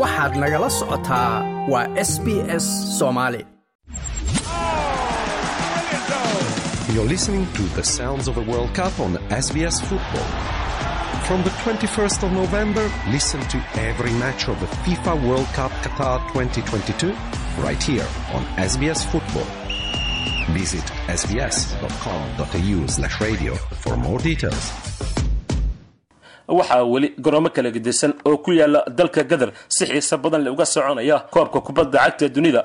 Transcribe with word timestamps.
waxaad 0.00 0.32
nagala 0.42 0.70
socotaa 0.70 1.32
waa 1.72 1.86
s 2.10 2.12
b 2.24 2.28
s 2.62 2.66
soomaali 2.98 3.42
You're 6.94 7.08
listening 7.14 7.44
to 7.58 7.62
the 7.78 7.82
sounds 7.82 8.28
of 8.28 8.34
the 8.38 8.44
World 8.50 8.72
Cup 8.78 8.94
on 9.00 9.12
SBS 9.44 9.76
Football. 9.88 10.26
From 11.28 11.40
the 11.46 11.50
21st 11.64 12.18
of 12.26 12.30
November, 12.42 12.84
listen 13.10 13.40
to 13.54 13.58
every 13.88 14.12
match 14.24 14.42
of 14.52 14.56
the 14.60 14.66
FIFA 14.84 15.14
World 15.26 15.48
Cup 15.58 15.72
Qatar 15.84 16.18
2022 16.32 17.12
right 17.66 17.82
here 17.82 18.06
on 18.36 18.42
SBS 18.72 19.00
Football. 19.12 19.48
Visit 20.60 20.86
sbs.com.au 21.20 22.86
slash 22.86 23.20
radio 23.20 23.54
for 23.82 23.96
more 23.96 24.20
details. 24.20 25.13
Waxaa 26.48 26.84
weli 26.84 27.14
garoomo 27.18 27.48
kala 27.50 27.70
gedisan 27.70 28.12
oo 28.24 28.36
ku 28.38 28.52
yaalla 28.52 28.84
dalka 28.88 29.22
gadar 29.24 29.50
si 29.68 29.86
xiise 29.86 30.16
badan 30.16 30.42
le 30.44 30.50
uga 30.50 30.64
soconaya 30.64 31.18
koobka 31.30 31.60
kubadda 31.60 31.98
cagta 31.98 32.28
dunida 32.28 32.62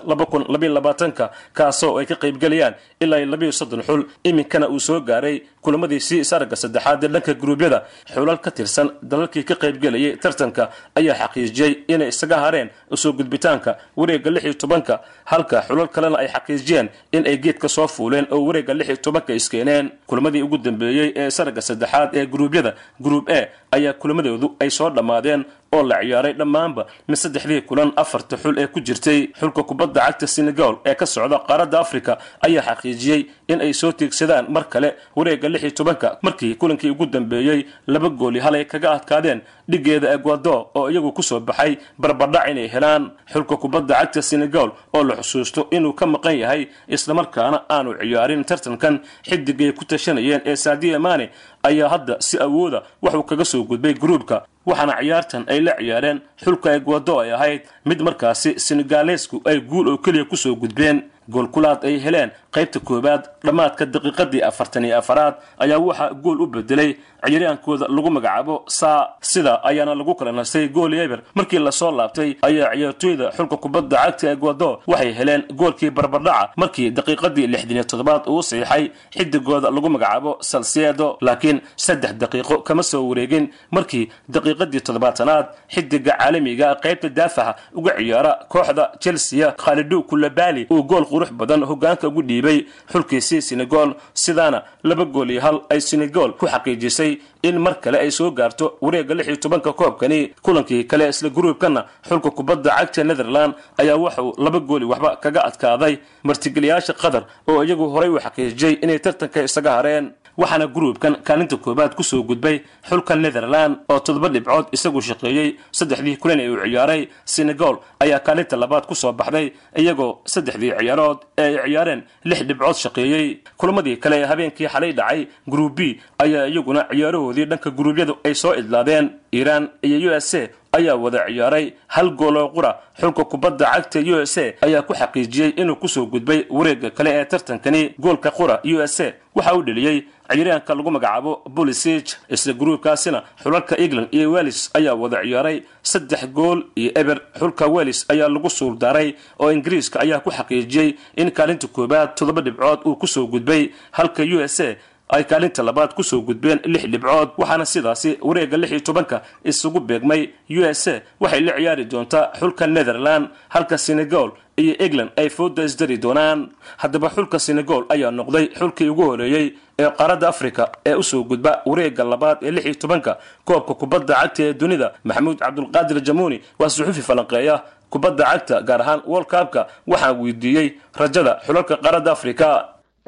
ka 1.15 1.31
kaasoo 1.53 1.97
ay 1.99 2.05
ka 2.05 2.15
qaybgelayaan 2.15 2.73
ilaa 2.99 3.25
labayo 3.25 3.51
soddon 3.51 3.81
xul. 3.81 4.03
Iminkana 4.23 4.67
uu 4.69 4.79
soo 4.79 4.99
gaaray 5.01 5.41
kulamadiisii 5.61 6.19
isaragga 6.19 6.55
saddexaad 6.55 7.03
ee 7.03 7.07
dhanka 7.07 7.33
guruubyada 7.33 7.83
xulal 8.13 8.37
ka 8.39 8.51
tirsan 8.51 8.89
dalalkii 9.01 9.43
ka 9.43 9.55
qaybgelayay 9.55 10.17
tartanka 10.17 10.69
ayaa 10.95 11.15
xaqiijiyey 11.21 11.73
inay 11.87 12.07
isaga 12.09 12.37
hareen 12.43 12.69
u 12.91 12.97
soo 12.97 13.11
gudbitaanka 13.13 13.77
wareegga 13.97 14.29
lix 14.31 14.43
iyo 14.43 14.53
tobanka 14.53 15.01
halka 15.25 15.61
xulal 15.67 15.87
kalena 15.87 16.17
ay 16.19 16.27
xaqiijiyeen 16.27 16.89
in 17.11 17.27
ay 17.27 17.37
geedka 17.37 17.67
soo 17.69 17.87
fuuleen 17.87 18.25
oo 18.31 18.41
wareegga 18.47 18.73
lix 18.73 18.87
iyo 18.87 18.97
tobanka 18.97 19.33
iskeeneen 19.33 19.91
kulamadii 20.07 20.41
ugu 20.43 20.57
dambeeyey 20.57 21.13
ee 21.15 21.27
isaragga 21.27 21.61
saddexaad 21.61 22.09
ee 22.15 22.25
guruubyada 22.25 22.73
gruub 23.01 23.29
e 23.29 23.49
ayaa 23.75 23.93
kulamadoodu 24.01 24.47
ay 24.63 24.69
soo 24.77 24.89
dhammaadeen 24.97 25.41
oo 25.71 25.83
la 25.83 25.97
ciyaaray 26.01 26.33
dhammaanba 26.33 26.85
mid 27.07 27.17
saddexdii 27.23 27.61
kulan 27.69 27.91
afarta 27.95 28.37
xul 28.37 28.57
ee 28.59 28.67
ku 28.67 28.79
jirtay 28.81 29.19
xulka 29.39 29.63
kubadda 29.63 30.01
cagta 30.05 30.27
senegal 30.27 30.73
ee 30.85 30.95
ka 30.95 31.05
socda 31.05 31.39
qaaradda 31.47 31.79
africa 31.79 32.17
ayaa 32.47 32.63
xaqiijiyey 32.69 33.21
in 33.47 33.61
ay 33.61 33.73
soo 33.73 33.91
tiigsadaan 33.91 34.45
mar 34.55 34.65
kale 34.69 34.89
wareegga 35.15 35.49
lix 35.49 35.61
iyo 35.63 35.71
tobanka 35.71 36.17
markii 36.21 36.55
kulankii 36.55 36.89
ugu 36.89 37.05
dambeeyey 37.05 37.65
laba 37.87 38.09
gooli 38.09 38.39
halay 38.39 38.65
kaga 38.65 38.91
adkaadeen 38.97 39.41
dhigeeda 39.69 40.13
ecuador 40.13 40.65
oo 40.75 40.89
iyagu 40.89 41.11
ku 41.11 41.23
soo 41.23 41.39
baxay 41.39 41.77
barbardhac 41.99 42.49
inay 42.49 42.67
helaan. 42.67 43.11
Xulka 43.33 43.55
kubadda 43.57 43.93
cagta 43.99 44.21
senegal 44.21 44.69
oo 44.93 45.03
la 45.03 45.15
xusuusto 45.21 45.67
inuu 45.71 45.93
ka 45.93 46.05
maqan 46.05 46.35
yahay 46.41 46.67
islamarkaana 46.87 47.61
aanu 47.69 47.93
ciyaarin 48.01 48.43
tartankan 48.49 48.95
xidigay 49.29 49.71
ku 49.77 49.85
tashanayeen 49.85 50.41
ee 50.45 50.55
saadiya 50.55 50.99
mane 50.99 51.29
ayaa 51.63 51.89
hadda 51.93 52.15
si 52.27 52.35
awooda 52.45 52.79
waxuu 53.01 53.23
kaga 53.29 53.45
soo 53.45 53.63
gudbay 53.69 53.93
gruubka 53.93 54.37
waxaana 54.69 54.95
ciyaartan 55.01 55.43
ay 55.47 55.59
la 55.61 55.73
ciyaareen 55.79 56.19
xulka 56.43 56.73
ecuador 56.75 57.21
ay 57.23 57.31
ahayd 57.33 57.61
mid 57.85 57.99
markaasi 58.01 58.59
senegaalesku 58.59 59.41
ay 59.45 59.59
guul 59.61 59.87
oo 59.87 59.97
keliya 59.97 60.25
ku 60.25 60.35
soo 60.37 60.55
gudbeen. 60.55 61.03
Goolkulaad 61.29 61.85
ay 61.85 61.99
heleen 62.01 62.31
qaybta 62.51 62.79
koowaad 62.79 63.23
dhammaadka 63.45 63.85
daqiiqadii 63.85 64.41
afartan 64.49 64.85
iyo 64.85 64.97
afaraad 64.97 65.35
ayaa 65.61 65.77
waxaa 65.77 66.09
gool 66.23 66.41
u 66.41 66.47
bedelay 66.47 66.95
ciyaaryahankooda 67.25 67.85
lagu 67.87 68.09
magacaabo 68.11 68.63
saa 68.67 69.07
sida 69.21 69.63
ayaana 69.63 69.95
lagu 69.95 70.15
kala 70.15 70.31
nastay 70.31 70.67
gool 70.69 70.93
eber. 70.93 71.19
Markii 71.35 71.59
la 71.59 71.71
soo 71.71 71.91
laabtay 71.91 72.35
ayaa 72.41 72.71
ciyaartooyda 72.75 73.31
xulka 73.37 73.57
kubadda 73.57 73.97
cagta 73.97 74.31
ecuador 74.31 74.79
waxay 74.87 75.11
heleen 75.13 75.43
goolkii 75.59 75.89
barbardhaca. 75.89 76.51
Markii 76.57 76.91
daqiiqadii 76.91 77.47
lixdan 77.47 77.75
iyo 77.77 77.83
toddobaad 77.83 78.23
uu 78.27 78.41
saxiixay 78.43 78.91
xidigooda 79.15 79.69
lagu 79.71 79.89
magacaabo 79.89 80.37
salseedo 80.41 81.17
laakiin 81.21 81.59
saddex 81.75 82.13
daqiiqo 82.21 82.57
kama 82.67 82.83
soo 82.83 83.03
wareegin. 83.09 83.49
Markii 83.71 84.09
daqiiqadii 84.29 84.81
toddobaatanaad 84.81 85.45
xidiga 85.73 86.11
caalamiga 86.19 86.75
qaybta 86.83 87.09
daafaca 87.09 87.55
uga 87.73 87.91
ciyaara 87.97 88.31
kooxda 88.49 88.91
chelsea 88.99 89.51
khalidu 89.51 90.03
kulabali 90.03 90.67
uu 90.71 90.83
gool 90.83 91.05
qurux 91.11 91.31
badan 91.39 91.63
hogaanka 91.63 92.07
ugu 92.07 92.21
dhiibay 92.23 92.65
xulkiisii 92.91 93.41
senegal. 93.41 93.93
Sidaana 94.13 94.63
laba 94.83 95.05
gool 95.05 95.31
iyo 95.31 95.41
hal 95.41 95.57
ay 95.69 95.81
senegal 95.81 96.31
ku 96.39 96.45
xaqiijisay 96.47 97.08
in 97.47 97.55
mar 97.65 97.75
kale 97.83 97.97
ay 98.03 98.11
soo 98.17 98.29
gaarto 98.39 98.65
wareegga 98.85 99.13
lix 99.17 99.27
iyo 99.27 99.37
tobanka 99.43 99.71
koobkani. 99.79 100.19
Kulankii 100.45 100.83
kale 100.91 101.09
isla 101.09 101.29
gruubkana 101.29 101.81
xulka 102.07 102.29
kubadda 102.37 102.69
cagta 102.77 103.03
netherland 103.03 103.53
ayaa 103.81 103.97
waxauu 104.05 104.33
laba 104.45 104.59
gooli 104.69 104.85
waxba 104.91 105.09
kaga 105.23 105.41
adkaaday 105.49 105.93
martigeliyaasha 106.27 106.93
qatar 107.01 107.23
oo 107.49 107.63
iyagu 107.63 107.85
horay 107.93 108.09
u 108.09 108.19
xaqiijiyey 108.25 108.73
inay 108.83 108.99
tartanka 109.05 109.39
isaga 109.47 109.71
hareen 109.77 110.05
waxaana 110.41 110.67
gruubkan 110.75 111.13
kaalinta 111.27 111.57
koowaad 111.57 111.93
ku 111.97 112.03
soo 112.03 112.23
gudbay 112.29 112.57
xulka 112.89 113.15
netherland 113.15 113.73
oo 113.91 113.99
toddoba 114.05 114.29
dhibcood 114.33 114.65
isagu 114.75 115.01
shaqeeyey 115.01 115.49
saddexdii 115.77 116.17
kulan 116.21 116.39
ee 116.39 116.49
uu 116.49 116.59
ciyaaray. 116.63 117.01
Senegal 117.25 117.75
ayaa 117.99 118.19
kaalinta 118.27 118.55
labaad 118.57 118.85
ku 118.89 118.95
soo 118.95 119.11
baxday 119.19 119.51
iyagoo 119.81 120.11
saddexdii 120.33 120.71
ciyaarood 120.79 121.17
ee 121.37 121.57
ay 121.59 121.69
ciyaareen 121.71 122.01
lix 122.29 122.39
dhibcood 122.47 122.75
shaqeeyey 122.83 123.25
kulamadii 123.59 123.97
kale 124.03 124.15
ee 124.21 124.25
habeenkii 124.31 124.67
xalay 124.73 124.91
dhacay 124.99 125.27
gruub 125.51 125.75
b 125.75 125.79
ayaa 126.23 126.45
iyaguna 126.47 126.81
ciyaarahoodii 126.91 127.45
dhanka 127.51 127.69
gruubyadu 127.79 128.13
ay 128.23 128.33
soo 128.35 128.53
idlaadeen. 128.61 129.09
Iiraan 129.33 129.69
iyo 129.83 129.97
u 130.11 130.13
s 130.15 130.33
a 130.35 130.47
ayaa 130.79 130.95
wada 130.95 131.25
ciyaaray 131.27 131.65
hal 131.87 132.09
gooloo 132.19 132.47
qura. 132.55 132.71
Xulka 132.99 133.23
kubadda 133.31 133.65
cagta 133.73 133.99
u 133.99 134.15
s 134.25 134.37
a 134.37 134.45
ayaa 134.65 134.81
ku 134.87 134.93
xaqiijiyey 134.93 135.51
inuu 135.61 135.75
ku 135.75 135.87
soo 135.87 136.05
gudbay 136.05 136.45
wareegga 136.49 136.89
kale 136.91 137.09
ee 137.19 137.25
tartankani. 137.25 137.93
Goolka 137.99 138.31
qura 138.31 138.59
u 138.63 138.81
s 138.81 138.99
a 139.01 139.13
waxa 139.35 139.55
uu 139.55 139.63
dheliyey 139.63 139.97
ciyaaryahanka 140.29 140.75
lagu 140.75 140.91
magacaabo 140.91 141.41
bolisig 141.49 142.05
isla 142.29 142.53
gruubkaasina 142.53 143.23
xulalka 143.43 143.75
england 143.77 144.07
iyo 144.11 144.31
welis 144.31 144.69
ayaa 144.77 144.93
wada 144.95 145.21
ciyaaray. 145.23 145.63
Saddex 145.83 146.27
gool 146.33 146.63
iyo 146.75 146.91
eber. 146.95 147.17
Xulka 147.39 147.65
welis 147.67 148.05
ayaa 148.09 148.29
lagu 148.29 148.49
suuldaaray 148.49 149.15
oo 149.39 149.51
ingiriiska 149.51 149.99
ayaa 149.99 150.19
ku 150.19 150.29
xaqiijiyey 150.31 150.95
in 151.17 151.31
kaalinta 151.31 151.67
koowaad 151.67 152.15
toddoba 152.15 152.41
dhibcood 152.41 152.79
uu 152.85 152.95
ku 152.95 153.07
soo 153.07 153.27
gudbay. 153.27 153.69
Halka 153.91 154.23
u 154.23 154.39
s 154.41 154.59
a 154.59 154.75
ay 155.09 155.23
kaalinta 155.25 155.63
labaad 155.63 155.93
ku 155.97 156.03
soo 156.03 156.21
gudbeen 156.21 156.59
lix 156.65 156.83
dhibcood 156.85 157.29
waxaana 157.37 157.65
sidaasi 157.65 158.17
wareegga 158.21 158.57
lix 158.57 158.71
iyo 158.71 158.79
tobanka 158.79 159.21
isugu 159.43 159.79
beegmay 159.79 160.29
u 160.49 160.61
s 160.63 160.87
a. 160.87 161.01
Waxay 161.19 161.41
la 161.41 161.53
ciyaari 161.57 161.85
doontaa 161.85 162.31
xulka 162.39 162.67
netherland 162.67 163.29
halka 163.49 163.77
senegal 163.77 164.31
iyo 164.57 164.73
england 164.79 165.09
ay 165.17 165.29
fooda 165.29 165.63
isdari 165.63 165.97
doonaan. 165.97 166.49
Haddaba 166.77 167.09
xulka 167.09 167.39
senegal 167.39 167.85
ayaa 167.89 168.11
noqday 168.11 168.45
xulkii 168.59 168.89
ugu 168.89 169.03
horeeyey 169.09 169.53
ee 169.79 169.89
qaaradda 169.97 170.27
africa 170.29 170.63
ee 170.85 170.93
u 170.93 171.03
soo 171.03 171.23
gudba 171.23 171.61
wareegga 171.65 172.03
labaad 172.03 172.37
ee 172.43 172.51
lix 172.51 172.65
iyo 172.65 172.73
tobanka. 172.75 173.17
Koobka 173.45 173.73
kubadda 173.73 174.13
cagta 174.13 174.43
ee 174.43 174.53
dunida 174.53 174.93
maxamuud 175.03 175.37
cabdulqaadir 175.39 176.01
jamuuni 176.05 176.41
waa 176.59 176.69
suxufi 176.69 177.01
falanqeeya. 177.01 177.63
Kubadda 177.89 178.23
cagta 178.25 178.61
gaar 178.61 178.81
ahaan 178.81 179.01
world 179.07 179.25
cupka 179.27 179.67
waxaa 179.87 180.11
weydiiyey 180.13 180.73
rajada 180.93 181.39
xulalka 181.45 181.77
qaaradda 181.81 182.11
africa 182.11 182.47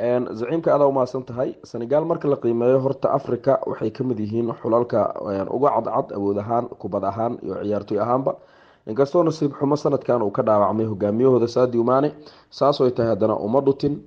zaciimka 0.01 0.73
adaa 0.75 0.87
umahadsan 0.89 1.23
tahay 1.23 1.53
senegal 1.63 2.05
marka 2.05 2.27
la 2.27 2.35
qiimeeyo 2.35 2.79
horta 2.81 3.11
africa 3.13 3.59
waxay 3.69 3.91
ka 3.91 4.03
mid 4.03 4.19
yihiin 4.19 4.49
xulalka 4.61 5.13
uga 5.49 5.69
cadcad 5.77 6.11
awood 6.17 6.37
ahaan 6.37 6.65
kubad 6.81 7.03
ahaan 7.03 7.37
iyo 7.43 7.55
ciyaartoy 7.63 7.99
ahaanba. 7.99 8.35
Inkastoo 8.87 9.23
nasiib 9.23 9.53
xumo 9.59 9.75
sanadkan 9.77 10.21
uu 10.21 10.31
ka 10.31 10.41
dhaawacmay 10.41 10.85
hogaamiyahooda 10.85 11.47
sadio 11.47 11.83
mane 11.83 12.11
saasoo 12.49 12.85
ay 12.85 12.91
tahay 12.91 13.09
haddana 13.13 13.35
uma 13.37 13.61
dhutin 13.61 14.01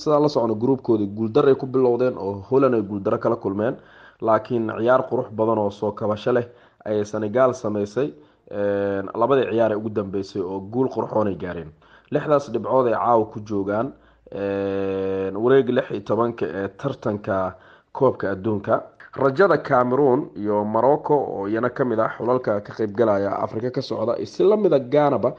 sidaan 0.00 0.22
la 0.22 0.28
socno 0.28 0.54
gruubkooda 0.54 1.04
guuldaray 1.06 1.54
ku 1.54 1.66
bilowdeen 1.66 2.16
oo 2.16 2.40
holland 2.48 2.74
ay 2.74 2.82
guuldaro 2.82 3.18
kala 3.18 3.36
kulmeen. 3.36 3.76
Laakiin 4.20 4.72
ciyaar 4.80 5.02
qurux 5.10 5.28
badan 5.30 5.58
oo 5.58 5.70
soo 5.70 5.92
kabasho 5.92 6.32
leh 6.32 6.46
ayay 6.88 7.04
senegal 7.04 7.52
sameysay 7.54 8.14
labadii 9.14 9.50
ciyaar 9.52 9.72
ee 9.72 9.76
ugu 9.76 9.90
dambeysay 9.90 10.40
oo 10.42 10.60
guul 10.60 10.88
qurxoon 10.88 11.36
gaareen. 11.36 11.68
Lixdaas 12.10 12.48
dhibcood 12.50 12.86
ay 12.88 12.94
caawa 12.96 13.24
ku 13.26 13.40
joogaan 13.44 13.92
wareega 14.32 15.72
lix 15.72 15.90
iyo 15.90 16.00
tobanka 16.00 16.46
ee 16.46 16.68
tartanka 16.68 17.54
koobka 17.92 18.30
adduunka. 18.30 18.82
Rajada 19.14 19.58
cameroon 19.58 20.28
iyo 20.36 20.64
morocco 20.64 21.14
oo 21.14 21.48
iyana 21.48 21.70
ka 21.70 21.84
mid 21.84 22.00
ah 22.00 22.10
xulalka 22.18 22.60
ka 22.60 22.72
qeybgalaya 22.72 23.38
africa 23.42 23.70
ka 23.72 23.82
socda 23.82 24.16
si 24.26 24.42
lamida 24.44 24.78
ganaba 24.78 25.34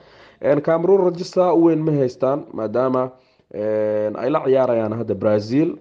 cameroon 0.63 1.01
rajo 1.12 1.24
saa 1.24 1.54
u 1.54 1.63
weyn 1.66 1.80
ma 1.84 1.92
haystaan 1.92 2.45
maadaama 2.54 3.12
ay 3.54 4.30
la 4.30 4.42
ciyaarayaan 4.45 4.94
hadda 4.98 5.16
brazil. 5.16 5.78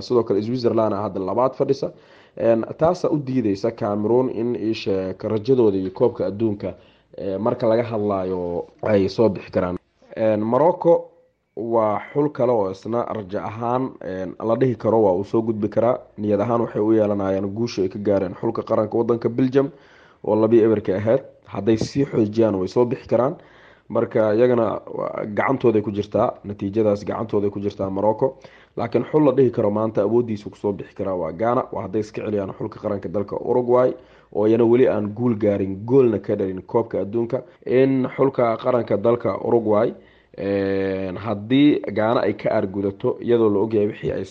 Sidoo 0.00 0.22
kale 0.24 0.42
switzerland 0.42 0.94
hadda 0.94 1.20
labaad 1.20 1.54
fadhisa. 1.54 1.90
Taasa 2.78 3.10
u 3.10 3.18
diideysa 3.18 3.70
cameroon 3.72 4.30
in 4.30 4.54
ishe 4.54 5.12
rajadooda 5.18 5.90
koobka 5.90 6.26
adduunka 6.26 6.74
marka 7.38 7.66
laga 7.66 7.82
hadlayo 7.82 8.66
ay 8.82 9.08
soo 9.08 9.28
bixi 9.28 9.50
karaan. 9.50 9.76
Morocco 10.38 11.11
waa 11.56 12.00
xul 12.12 12.30
kale 12.32 12.52
oo 12.52 12.70
isna 12.70 13.04
rajo 13.04 13.38
ahaan 13.38 13.90
la 14.48 14.54
dhihi 14.56 14.76
karo 14.76 15.02
waa 15.02 15.12
uu 15.12 15.24
soo 15.24 15.42
gudbi 15.42 15.68
karaa. 15.68 15.98
Niyad 16.18 16.40
ahaan 16.40 16.60
waxay 16.60 16.80
u 16.82 16.92
yeelanayaan 16.92 17.46
guusha 17.54 17.82
ay 17.82 17.88
ka 17.88 17.98
gaareen 17.98 18.34
xulka 18.34 18.62
qaranka 18.62 18.96
wadanka 18.98 19.28
belgium 19.28 19.70
oo 20.24 20.36
labii 20.36 20.62
eberka 20.64 20.96
ahayd 20.96 21.20
hadday 21.46 21.76
sii 21.76 22.04
xoojiyaan 22.06 22.54
way 22.54 22.68
soo 22.68 22.84
bixi 22.84 23.08
karaan. 23.08 23.36
Marka 23.88 24.32
iyagana 24.34 24.80
gacantooday 25.34 25.82
ku 25.82 25.90
jirtaa 25.92 26.32
natiijadaas 26.44 27.04
gacantooday 27.04 27.50
ku 27.50 27.60
jirtaa 27.60 27.90
morocco 27.90 28.38
laakiin 28.76 29.04
xul 29.04 29.24
la 29.24 29.32
dhihi 29.32 29.50
karo 29.50 29.70
maanta 29.70 30.02
awoodiisa 30.02 30.48
ku 30.50 30.56
soo 30.56 30.72
bixi 30.72 30.94
karaa 30.94 31.14
waa 31.14 31.32
ghana 31.32 31.64
waa 31.72 31.82
hadday 31.82 32.00
iska 32.00 32.22
celiyaan 32.24 32.52
xulka 32.56 32.80
qaranka 32.80 33.08
dalka 33.08 33.36
uruguay 33.36 33.92
oo 34.32 34.46
iyana 34.48 34.64
weli 34.64 34.88
aan 34.88 35.12
guul 35.12 35.34
gaarin 35.36 35.84
goolna 35.84 36.18
ka 36.18 36.34
dhalin 36.36 36.62
koobka 36.62 37.00
adduunka. 37.00 37.42
In 37.66 38.08
xulka 38.16 38.56
qaranka 38.56 38.96
dalka 38.96 39.36
uruguay 39.44 39.92
haddii 40.36 41.80
gaana 41.92 42.20
ay 42.22 42.32
ka 42.36 42.50
aargudato 42.50 43.18
iyadoo 43.20 43.50
la 43.50 43.58
ogyahay 43.60 43.86
wixii 43.88 44.12
ay 44.12 44.24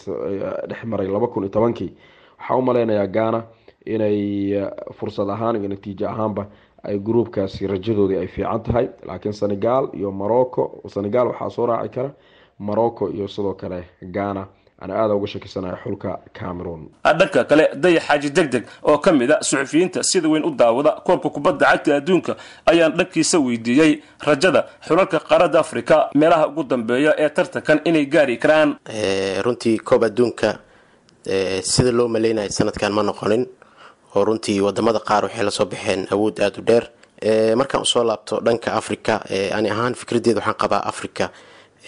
dhex 0.69 0.83
maray 0.85 1.07
laba 1.07 1.27
kun 1.27 1.43
iyo 1.43 1.49
tobankii 1.51 1.93
waxaa 2.39 2.55
u 2.57 2.61
maleynayaa 2.61 3.07
gaana 3.07 3.43
inay 3.85 4.53
fursad 4.97 5.29
ahaan 5.29 5.55
iyo 5.55 5.67
natiijo 5.69 6.07
ahaanba 6.09 6.47
ay 6.83 6.97
gruubkaasi 6.99 7.67
rajadoodii 7.67 8.17
ay 8.17 8.27
fiican 8.27 8.63
tahay. 8.63 8.89
Laakiin 9.05 9.33
senegal 9.33 9.89
iyo 9.93 10.11
morocco 10.11 10.81
senegal 10.87 11.27
waxaa 11.27 11.49
soo 11.49 11.65
raaci 11.65 11.89
kara 11.89 12.11
morocco 12.59 13.09
iyo 13.09 13.27
sidoo 13.27 13.53
kale 13.53 13.83
ghana 14.11 14.47
ana 14.81 14.93
aada 15.01 15.13
uga 15.15 15.27
shakisanahay 15.27 15.77
xulka 15.83 16.19
cameroon. 16.33 16.81
Dhanka 17.19 17.43
kale 17.49 17.65
daya 17.83 17.99
xaaji 18.07 18.29
deg 18.37 18.47
deg 18.53 18.63
oo 18.83 18.97
ka 18.97 19.11
mid 19.11 19.31
a 19.31 19.37
suxufiyiinta 19.49 20.03
sida 20.03 20.27
weyn 20.29 20.43
u 20.45 20.51
daawada 20.51 20.91
koobka 21.05 21.29
kubadda 21.29 21.65
cagta 21.71 21.95
adduunka 21.99 22.33
ayaan 22.71 22.91
dhankiisa 22.97 23.37
weydiiyey 23.39 24.01
rajada 24.27 24.61
xulalka 24.87 25.19
qaaradda 25.29 25.59
africa 25.59 25.95
meelaha 26.15 26.47
ugu 26.47 26.63
dambeeya 26.63 27.11
ee 27.17 27.29
tartankan 27.29 27.79
inay 27.85 28.05
gaari 28.05 28.37
karaan. 28.43 28.69
Runtii 29.45 29.77
koob 29.79 30.03
adduunka 30.03 30.49
sida 31.71 31.91
loo 31.91 32.07
maleynayo 32.07 32.49
sanadkan 32.49 32.91
ma 32.93 33.03
noqonin 33.03 33.45
oo 34.15 34.25
runtii 34.25 34.59
waddamada 34.65 34.99
qaar 34.99 35.23
waxay 35.25 35.43
la 35.43 35.51
soo 35.51 35.65
baxeen 35.65 36.07
awood 36.11 36.39
aada 36.41 36.57
u 36.59 36.63
dheer. 36.69 36.85
Markaan 37.55 37.81
u 37.83 37.85
soo 37.85 38.03
laabto 38.03 38.39
dhanka 38.41 38.73
africa 38.73 39.21
ani 39.57 39.69
ahaan 39.69 39.93
fikradeeda 39.93 40.39
waxaan 40.39 40.57
qabaa 40.63 40.81
africa 40.91 41.29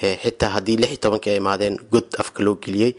xitaa 0.01 0.49
haddii 0.55 0.77
lix 0.81 0.89
iyo 0.91 0.99
tobankii 1.05 1.31
ay 1.33 1.37
imaadeen 1.43 1.75
god 1.91 2.07
afka 2.21 2.43
loo 2.43 2.55
geliyey 2.63 2.91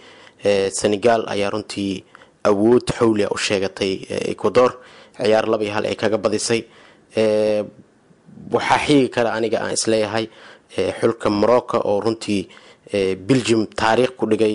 senegal 0.80 1.24
ayaa 1.34 1.50
runtii 1.50 2.04
awood 2.44 2.86
xawlia 2.98 3.28
u 3.30 3.38
sheegatay 3.38 3.92
ecuador. 4.32 4.70
Ciyaar 5.16 5.46
laba 5.48 5.64
iyo 5.64 5.72
hal 5.74 5.84
ay 5.86 5.94
kaga 5.96 6.18
badisay. 6.18 6.60
Waxaa 8.52 8.78
xiigi 8.86 9.08
kara 9.14 9.30
aniga 9.36 9.58
aan 9.62 9.72
is 9.72 9.86
leeyahay 9.86 10.26
xulka 11.00 11.28
morocco 11.30 11.78
oo 11.90 12.00
runtii 12.00 12.42
belgium 13.28 13.66
taariikh 13.66 14.16
ku 14.18 14.26
dhigay 14.26 14.54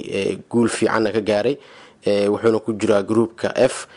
guul 0.50 0.70
fiicanna 0.70 1.12
ka 1.12 1.22
gaaray. 1.22 1.56
Wuxuuna 2.32 2.60
ku 2.66 2.72
jiraa 2.80 3.04
groupka 3.04 3.48
f 3.56 3.88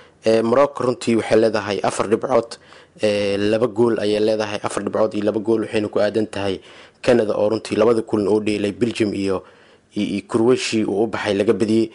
morocco 0.43 0.85
runtii 0.85 1.17
waxay 1.17 1.39
leedahay 1.41 1.79
afar 1.83 2.07
dhibcood 2.09 2.51
laba 3.51 3.67
gool 3.67 3.99
ayay 4.01 4.21
leedahay 4.21 4.61
afar 4.63 4.83
dhibcood 4.85 5.15
iyo 5.15 5.25
laba 5.25 5.41
gool 5.41 5.61
waxayna 5.65 5.89
ku 5.89 5.99
aadan 6.01 6.27
tahay 6.27 6.61
canada 7.03 7.35
oo 7.35 7.49
runtii 7.49 7.77
labada 7.77 8.03
kulin 8.03 8.29
oo 8.29 8.41
dheelay 8.41 8.73
belgium 8.73 9.15
iyo 9.15 9.43
croatia 10.29 10.87
uu 10.87 11.03
u 11.05 11.07
baxay 11.07 11.35
laga 11.35 11.53
badiyey 11.53 11.91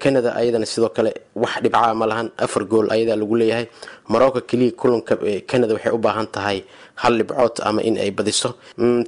canada 0.00 0.34
ayadana 0.34 0.66
sidoo 0.66 0.88
kale 0.88 1.12
wax 1.36 1.60
dhibcaa 1.62 1.94
ma 1.94 2.06
lahan 2.06 2.30
afar 2.38 2.64
gool 2.64 2.88
ayadaa 2.90 3.16
lagu 3.16 3.36
leeyahay. 3.36 3.66
Morocco 4.08 4.40
keliya 4.40 4.72
kulanka 4.72 5.14
canada 5.46 5.74
waxay 5.74 5.92
u 5.92 5.98
baahan 5.98 6.26
tahay 6.26 6.64
hal 7.02 7.14
dhibcood 7.18 7.56
ama 7.68 7.80
in 7.82 7.96
ay 7.98 8.10
badiso. 8.10 8.54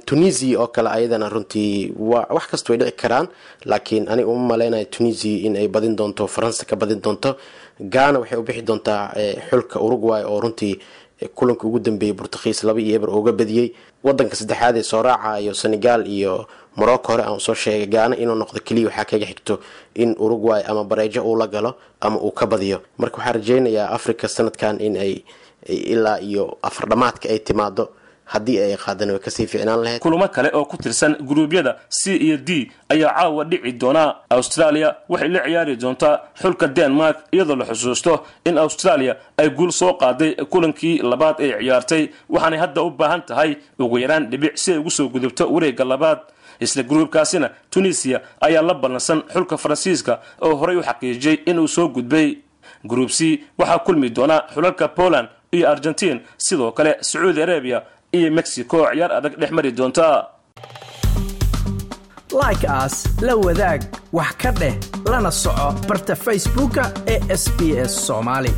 Tunisia 0.05 0.59
oo 0.59 0.67
kale 0.67 0.89
ayadana 0.89 1.29
runtii 1.29 1.93
wax 1.99 2.47
kasta 2.51 2.71
way 2.73 2.77
dhici 2.79 2.95
karaan 3.01 3.27
laakiin 3.65 4.07
aniga 4.09 4.27
uma 4.29 4.47
maleynayo 4.55 4.85
tunisia 4.85 5.45
in 5.47 5.55
ay 5.55 5.67
badin 5.67 5.95
doonto 5.95 6.27
faransa 6.27 6.65
ka 6.65 6.75
badin 6.75 7.01
doonto. 7.01 7.35
Ghana 7.79 8.19
waxay 8.19 8.37
u 8.39 8.43
bixi 8.43 8.61
doontaa 8.61 9.13
xulka 9.49 9.79
uruguay 9.79 10.23
oo 10.23 10.39
runtii 10.39 10.79
kulanka 11.35 11.67
ugu 11.67 11.79
dambeeyay 11.79 12.13
burtuqiis 12.17 12.63
laba 12.63 12.79
iyo 12.81 12.95
eber 12.95 13.09
ooga 13.09 13.31
badiyey 13.31 13.73
wadanka 14.03 14.35
saddexaad 14.35 14.77
ee 14.77 14.83
soo 14.83 15.01
raacayo 15.03 15.53
senegal 15.53 16.07
iyo 16.07 16.47
morocco 16.75 17.11
hore 17.11 17.23
aan 17.23 17.35
u 17.37 17.39
soo 17.39 17.53
sheegay 17.53 17.85
gaana 17.87 18.15
inuu 18.17 18.35
noqdo 18.35 18.59
keliya 18.65 18.87
waxaa 18.89 19.05
kaga 19.05 19.25
xigto 19.25 19.59
in 19.95 20.15
uruguay 20.17 20.63
ama 20.67 20.83
bareejo 20.83 21.21
uu 21.21 21.35
la 21.37 21.47
galo 21.47 21.75
ama 22.01 22.17
uu 22.19 22.31
ka 22.31 22.45
badiyo. 22.47 22.81
Marka 22.97 23.17
waxaan 23.17 23.35
rajeynayaa 23.37 23.89
africa 23.93 24.25
sanadkan 24.27 24.81
in 24.81 24.97
ay 24.97 25.21
ilaa 25.67 26.19
iyo 26.19 26.57
afardhamaadka 26.61 27.29
ay 27.29 27.39
timaado 27.39 27.89
haddii 28.25 28.59
ay 28.59 28.77
qaadan 28.77 29.09
way 29.11 29.19
ka 29.19 29.31
sii 29.31 29.47
ficnaan 29.47 29.83
lahayd. 29.83 29.99
Kulamo 30.01 30.27
kale 30.27 30.49
oo 30.53 30.65
ku 30.65 30.77
tirsan 30.77 31.15
guruubyada 31.19 31.75
c 31.89 32.15
iyo 32.15 32.37
d 32.37 32.71
ayaa 32.89 33.11
caawa 33.13 33.43
dhici 33.45 33.71
doonaa 33.73 34.15
australia 34.29 34.95
waxay 35.09 35.29
la 35.29 35.39
ciyaari 35.43 35.75
doontaa 35.75 36.19
xulka 36.41 36.67
denmark 36.67 37.17
iyadoo 37.31 37.55
la 37.55 37.65
xusuusto 37.65 38.23
in 38.45 38.57
australia 38.57 39.15
ay 39.37 39.49
guul 39.49 39.71
soo 39.71 39.93
qaaday 39.99 40.35
kulankii 40.49 40.97
labaad 41.03 41.35
ee 41.39 41.59
ciyaartay 41.59 42.09
waxaanay 42.29 42.59
hadda 42.59 42.81
u 42.81 42.89
baahan 42.91 43.21
tahay 43.21 43.55
ugu 43.79 43.97
yaraan 43.99 44.29
dhibic 44.29 44.55
si 44.57 44.71
ay 44.71 44.77
ugu 44.77 44.89
soo 44.91 45.09
gudubto 45.09 45.47
wareegga 45.53 45.83
labaad. 45.83 46.19
Isla 46.61 46.83
gruubkaasina 46.83 47.49
tunisiya 47.69 48.21
ayaa 48.41 48.61
la 48.61 48.73
ballansan 48.73 49.23
xulka 49.33 49.57
faransiiska 49.57 50.19
oo 50.41 50.55
horey 50.55 50.77
u 50.77 50.83
xaqiijiyey 50.83 51.39
inuu 51.45 51.67
soo 51.67 51.87
gudbay. 51.89 52.37
Gruub 52.87 53.09
c 53.09 53.43
waxaa 53.57 53.79
kulmi 53.79 54.09
doonaa 54.09 54.41
xulalka 54.53 54.87
poland 54.87 55.27
iyo 55.55 55.65
argentine 55.73 56.19
sidoo 56.37 56.71
kale 56.71 56.91
sacuudi 57.01 57.41
arabia 57.47 57.81
iyo 58.17 58.31
mexico 58.37 58.77
ciyaar 58.93 59.11
adag 59.17 59.33
dhex 59.39 59.51
mari 59.51 59.71
doonta. 59.71 60.07
Like 62.41 62.65
aas 62.67 62.95
la 63.21 63.35
wadaag 63.35 63.81
wax 64.17 64.31
ka 64.41 64.51
dheh 64.51 64.75
lana 65.11 65.31
soco 65.31 65.67
barta 65.87 66.15
facebooka 66.15 66.83
ee 67.13 67.19
sb 67.43 67.59
s 67.91 67.93
soomaali 68.07 68.51